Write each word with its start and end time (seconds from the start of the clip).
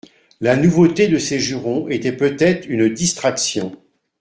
La 0.39 0.55
nouveauté 0.55 1.09
de 1.09 1.19
ces 1.19 1.39
jurons 1.39 1.87
était 1.87 2.11
peut-être 2.17 2.65
une 2.67 2.89
distraction. 2.91 3.77